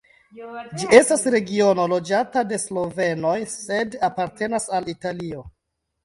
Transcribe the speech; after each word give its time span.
Ĝi 0.83 0.87
estas 0.99 1.25
regiono 1.33 1.83
loĝata 1.91 2.41
de 2.51 2.57
slovenoj 2.63 3.33
sed 3.51 3.97
apartenas 4.07 4.65
al 4.79 4.89
Italio. 4.95 5.45